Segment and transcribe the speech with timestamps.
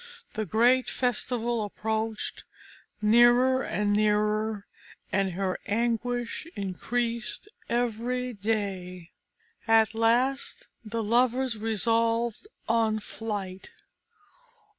[0.33, 2.43] The great festival approached
[3.03, 4.65] nearer and nearer,
[5.11, 9.11] and her anguish increased every day.
[9.67, 13.73] At last the lovers resolved on flight.